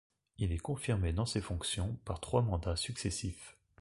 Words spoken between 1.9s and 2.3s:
par